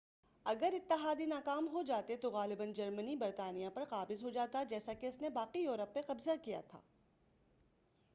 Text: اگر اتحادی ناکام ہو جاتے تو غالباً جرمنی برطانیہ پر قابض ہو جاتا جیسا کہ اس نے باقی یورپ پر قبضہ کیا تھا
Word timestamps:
اگر 0.45 0.73
اتحادی 0.73 1.25
ناکام 1.25 1.67
ہو 1.67 1.81
جاتے 1.81 2.15
تو 2.15 2.29
غالباً 2.31 2.71
جرمنی 2.73 3.15
برطانیہ 3.15 3.69
پر 3.73 3.83
قابض 3.89 4.23
ہو 4.23 4.29
جاتا 4.29 4.63
جیسا 4.63 4.93
کہ 4.93 5.07
اس 5.07 5.21
نے 5.21 5.29
باقی 5.29 5.59
یورپ 5.59 5.93
پر 5.93 6.01
قبضہ 6.07 6.35
کیا 6.43 6.61
تھا 6.61 6.79